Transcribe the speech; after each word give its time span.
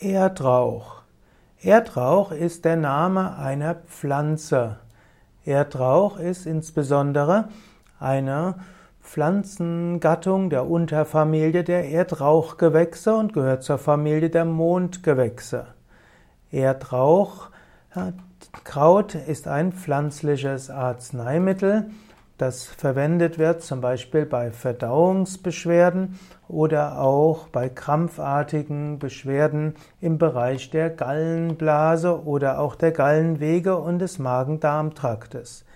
Erdrauch. 0.00 1.02
Erdrauch 1.60 2.32
ist 2.32 2.64
der 2.64 2.76
Name 2.76 3.36
einer 3.36 3.74
Pflanze. 3.74 4.78
Erdrauch 5.44 6.18
ist 6.18 6.46
insbesondere 6.46 7.50
eine 7.98 8.54
Pflanzengattung 9.02 10.48
der 10.48 10.70
Unterfamilie 10.70 11.64
der 11.64 11.90
Erdrauchgewächse 11.90 13.14
und 13.14 13.34
gehört 13.34 13.62
zur 13.62 13.76
Familie 13.76 14.30
der 14.30 14.46
Mondgewächse. 14.46 15.66
Erdrauchkraut 16.50 17.50
ist 19.26 19.48
ein 19.48 19.70
pflanzliches 19.70 20.70
Arzneimittel, 20.70 21.90
das 22.40 22.64
verwendet 22.64 23.38
wird 23.38 23.62
zum 23.62 23.82
Beispiel 23.82 24.24
bei 24.24 24.50
Verdauungsbeschwerden 24.50 26.18
oder 26.48 26.98
auch 26.98 27.48
bei 27.48 27.68
krampfartigen 27.68 28.98
Beschwerden 28.98 29.74
im 30.00 30.16
Bereich 30.16 30.70
der 30.70 30.88
Gallenblase 30.88 32.24
oder 32.24 32.60
auch 32.60 32.76
der 32.76 32.92
Gallenwege 32.92 33.76
und 33.76 33.98
des 33.98 34.18
Magen-Darm-Traktes. 34.18 35.66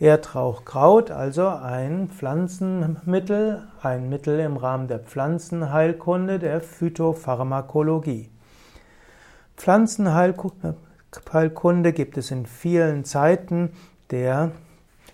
Erdrauchkraut, 0.00 1.10
also 1.10 1.48
ein 1.48 2.08
Pflanzenmittel, 2.08 3.68
ein 3.82 4.08
Mittel 4.08 4.40
im 4.40 4.56
Rahmen 4.56 4.88
der 4.88 5.00
Pflanzenheilkunde, 5.00 6.38
der 6.38 6.62
Phytopharmakologie. 6.62 8.30
Pflanzenheilkunde 9.58 11.92
gibt 11.92 12.16
es 12.16 12.30
in 12.30 12.46
vielen 12.46 13.04
Zeiten 13.04 13.72
der 14.10 14.52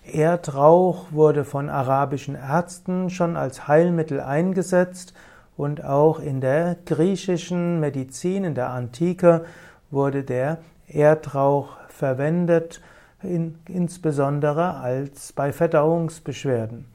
Erdrauch 0.04 1.12
wurde 1.12 1.44
von 1.44 1.68
arabischen 1.68 2.34
Ärzten 2.34 3.10
schon 3.10 3.36
als 3.36 3.68
Heilmittel 3.68 4.20
eingesetzt 4.20 5.14
und 5.56 5.84
auch 5.84 6.20
in 6.20 6.40
der 6.40 6.76
griechischen 6.86 7.80
Medizin, 7.80 8.44
in 8.44 8.54
der 8.54 8.70
Antike, 8.70 9.44
wurde 9.90 10.24
der 10.24 10.58
Erdrauch 10.88 11.76
verwendet, 11.88 12.80
in, 13.22 13.58
insbesondere 13.68 14.76
als 14.76 15.32
bei 15.32 15.52
Verdauungsbeschwerden. 15.52 16.86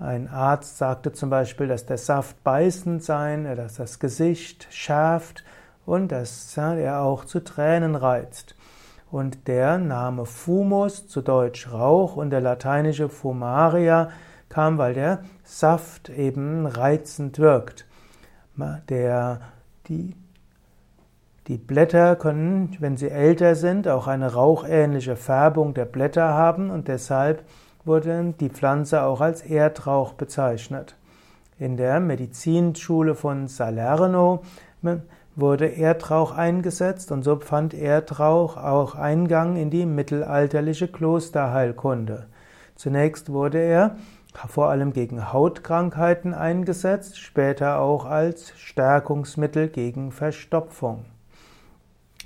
Ein 0.00 0.28
Arzt 0.28 0.78
sagte 0.78 1.12
zum 1.12 1.30
Beispiel, 1.30 1.68
dass 1.68 1.86
der 1.86 1.98
Saft 1.98 2.42
beißend 2.44 3.02
sei, 3.02 3.36
dass 3.56 3.76
das 3.76 3.98
Gesicht 3.98 4.68
schärft 4.70 5.44
und 5.86 6.12
dass 6.12 6.56
er 6.56 7.02
auch 7.02 7.24
zu 7.24 7.42
Tränen 7.42 7.94
reizt. 7.94 8.54
Und 9.10 9.48
der 9.48 9.78
Name 9.78 10.26
Fumus, 10.26 11.08
zu 11.08 11.22
Deutsch 11.22 11.72
Rauch, 11.72 12.16
und 12.16 12.30
der 12.30 12.40
lateinische 12.40 13.08
Fumaria 13.08 14.10
kam, 14.48 14.78
weil 14.78 14.94
der 14.94 15.22
Saft 15.44 16.10
eben 16.10 16.66
reizend 16.66 17.38
wirkt. 17.38 17.86
Der, 18.88 19.40
die, 19.86 20.14
die 21.46 21.56
Blätter 21.56 22.16
können, 22.16 22.76
wenn 22.80 22.96
sie 22.96 23.08
älter 23.08 23.54
sind, 23.54 23.88
auch 23.88 24.08
eine 24.08 24.32
rauchähnliche 24.32 25.16
Färbung 25.16 25.74
der 25.74 25.84
Blätter 25.84 26.34
haben 26.34 26.70
und 26.70 26.88
deshalb 26.88 27.44
wurde 27.84 28.34
die 28.38 28.50
Pflanze 28.50 29.02
auch 29.02 29.20
als 29.20 29.42
Erdrauch 29.42 30.12
bezeichnet. 30.14 30.96
In 31.58 31.76
der 31.76 32.00
Medizinschule 32.00 33.14
von 33.14 33.48
Salerno 33.48 34.42
wurde 35.40 35.76
Erdrauch 35.76 36.32
eingesetzt 36.32 37.12
und 37.12 37.22
so 37.22 37.38
fand 37.40 37.74
Erdrauch 37.74 38.56
auch 38.56 38.94
Eingang 38.94 39.56
in 39.56 39.70
die 39.70 39.86
mittelalterliche 39.86 40.88
Klosterheilkunde. 40.88 42.26
Zunächst 42.74 43.32
wurde 43.32 43.58
er 43.58 43.96
vor 44.48 44.68
allem 44.68 44.92
gegen 44.92 45.32
Hautkrankheiten 45.32 46.34
eingesetzt, 46.34 47.18
später 47.18 47.80
auch 47.80 48.04
als 48.04 48.52
Stärkungsmittel 48.56 49.68
gegen 49.68 50.12
Verstopfung. 50.12 51.04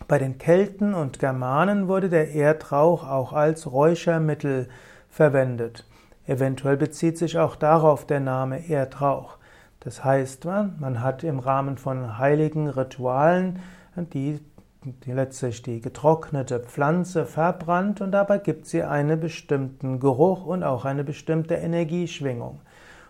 Bei 0.08 0.18
den 0.18 0.38
Kelten 0.38 0.94
und 0.94 1.18
Germanen 1.18 1.88
wurde 1.88 2.08
der 2.08 2.34
Erdrauch 2.34 3.06
auch 3.08 3.32
als 3.32 3.70
Räuchermittel 3.70 4.68
verwendet. 5.08 5.86
Eventuell 6.26 6.76
bezieht 6.76 7.18
sich 7.18 7.38
auch 7.38 7.56
darauf 7.56 8.06
der 8.06 8.20
Name 8.20 8.68
Erdrauch. 8.68 9.38
Das 9.84 10.04
heißt, 10.04 10.44
man 10.44 11.02
hat 11.02 11.24
im 11.24 11.40
Rahmen 11.40 11.76
von 11.76 12.18
heiligen 12.18 12.68
Ritualen 12.68 13.58
die, 13.96 14.40
die 14.84 15.12
letztlich 15.12 15.62
die 15.62 15.80
getrocknete 15.80 16.60
Pflanze 16.60 17.26
verbrannt 17.26 18.00
und 18.00 18.12
dabei 18.12 18.38
gibt 18.38 18.66
sie 18.66 18.84
einen 18.84 19.18
bestimmten 19.18 19.98
Geruch 19.98 20.46
und 20.46 20.62
auch 20.62 20.84
eine 20.84 21.02
bestimmte 21.02 21.54
Energieschwingung. 21.54 22.60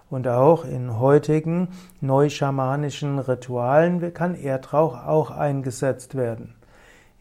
Und 0.09 0.29
auch 0.29 0.65
in 0.65 0.99
heutigen 0.99 1.69
neuschamanischen 2.01 3.19
Ritualen 3.19 4.13
kann 4.15 4.35
Erdrauch 4.35 4.95
auch 4.95 5.31
eingesetzt 5.31 6.15
werden. 6.15 6.55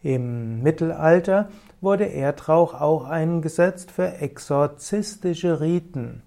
Im 0.02 0.62
Mittelalter 0.62 1.48
wurde 1.80 2.12
Erdrauch 2.12 2.74
auch 2.74 3.04
eingesetzt 3.04 3.90
für 3.90 4.14
exorzistische 4.14 5.60
Riten. 5.60 6.22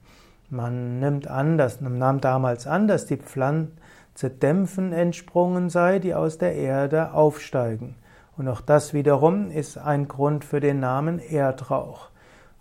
Man 0.50 1.00
nimmt 1.00 1.28
an, 1.28 1.58
dass, 1.58 1.82
man 1.82 1.98
nahm 1.98 2.22
damals 2.22 2.68
an, 2.68 2.88
dass 2.88 3.06
die 3.06 3.18
Pflanze 3.18 4.30
Dämpfen 4.30 4.94
entsprungen 4.94 5.70
sei, 5.70 6.00
die 6.00 6.14
aus 6.14 6.38
der 6.38 6.56
Erde 6.56 7.14
aufsteigen. 7.14 7.96
Und 8.38 8.48
auch 8.48 8.62
das 8.62 8.94
wiederum 8.94 9.50
ist 9.50 9.78
ein 9.78 10.08
Grund 10.08 10.46
für 10.46 10.60
den 10.60 10.80
Namen 10.80 11.20
Erdrauch. 11.20 12.10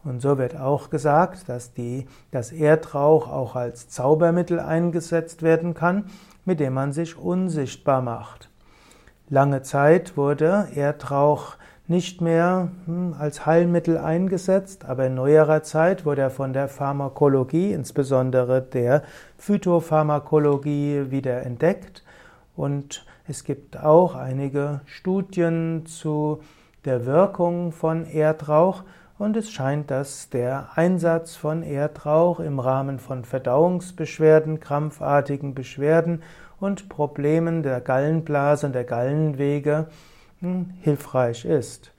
Und 0.04 0.20
so 0.20 0.38
wird 0.38 0.58
auch 0.58 0.90
gesagt, 0.90 1.48
dass 1.48 1.72
die, 1.72 2.06
das 2.30 2.52
Erdrauch 2.52 3.28
auch 3.28 3.56
als 3.56 3.88
Zaubermittel 3.88 4.60
eingesetzt 4.60 5.42
werden 5.42 5.74
kann, 5.74 6.06
mit 6.44 6.60
dem 6.60 6.74
man 6.74 6.92
sich 6.92 7.16
unsichtbar 7.16 8.02
macht. 8.02 8.50
Lange 9.30 9.62
Zeit 9.62 10.16
wurde 10.16 10.68
Erdrauch 10.74 11.56
nicht 11.86 12.20
mehr 12.20 12.68
hm, 12.86 13.14
als 13.18 13.44
Heilmittel 13.44 13.98
eingesetzt, 13.98 14.84
aber 14.86 15.06
in 15.06 15.14
neuerer 15.14 15.62
Zeit 15.62 16.06
wurde 16.06 16.22
er 16.22 16.30
von 16.30 16.52
der 16.52 16.68
Pharmakologie, 16.68 17.72
insbesondere 17.72 18.62
der 18.62 19.02
Phytopharmakologie, 19.38 21.10
wieder 21.10 21.42
entdeckt. 21.42 22.02
Und 22.56 23.04
es 23.28 23.44
gibt 23.44 23.78
auch 23.78 24.14
einige 24.14 24.80
Studien 24.86 25.84
zu 25.86 26.40
der 26.84 27.06
Wirkung 27.06 27.72
von 27.72 28.06
Erdrauch 28.06 28.82
und 29.18 29.36
es 29.36 29.50
scheint, 29.50 29.90
dass 29.90 30.28
der 30.30 30.68
Einsatz 30.74 31.36
von 31.36 31.62
Erdrauch 31.62 32.40
im 32.40 32.58
Rahmen 32.58 32.98
von 32.98 33.24
Verdauungsbeschwerden, 33.24 34.60
krampfartigen 34.60 35.54
Beschwerden 35.54 36.22
und 36.60 36.88
Problemen 36.88 37.62
der 37.62 37.80
Gallenblase 37.80 38.66
und 38.66 38.72
der 38.74 38.84
Gallenwege 38.84 39.86
hilfreich 40.80 41.44
ist. 41.44 41.92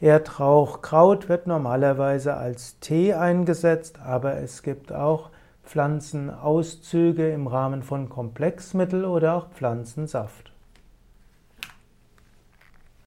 Erdrauchkraut 0.00 1.28
wird 1.28 1.46
normalerweise 1.46 2.34
als 2.36 2.78
Tee 2.80 3.14
eingesetzt, 3.14 4.00
aber 4.04 4.36
es 4.38 4.62
gibt 4.62 4.92
auch 4.92 5.30
Pflanzenauszüge 5.64 7.30
im 7.30 7.46
Rahmen 7.46 7.82
von 7.82 8.08
Komplexmittel 8.08 9.04
oder 9.04 9.34
auch 9.34 9.50
Pflanzensaft. 9.50 10.51